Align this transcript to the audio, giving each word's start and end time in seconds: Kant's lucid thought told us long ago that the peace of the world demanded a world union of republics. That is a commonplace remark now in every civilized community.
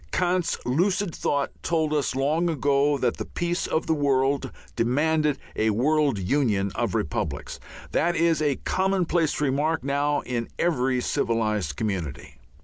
Kant's 0.11 0.57
lucid 0.65 1.13
thought 1.13 1.51
told 1.61 1.93
us 1.93 2.15
long 2.15 2.49
ago 2.49 2.97
that 2.97 3.17
the 3.17 3.25
peace 3.25 3.67
of 3.67 3.85
the 3.85 3.93
world 3.93 4.49
demanded 4.75 5.37
a 5.55 5.69
world 5.69 6.17
union 6.17 6.71
of 6.73 6.95
republics. 6.95 7.59
That 7.91 8.15
is 8.15 8.41
a 8.41 8.55
commonplace 8.55 9.39
remark 9.39 9.83
now 9.83 10.21
in 10.21 10.47
every 10.57 11.01
civilized 11.01 11.75
community. 11.75 12.39